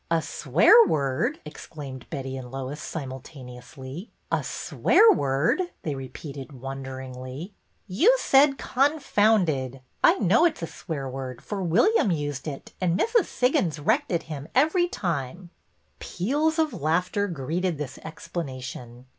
[0.09, 7.53] ''A swear word!" exclaimed Betty and Lois, simultaneously.'' A swear word!" they re peated wonderingly.
[7.87, 12.99] You said' confounded.' I know it 's a swear word, for William used it, and
[12.99, 13.25] Mrs.
[13.25, 15.51] Siggins 'rected him every time."
[15.99, 19.05] Peals of laughter greeted this explanation.